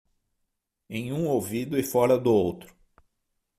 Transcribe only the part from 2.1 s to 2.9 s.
do outro.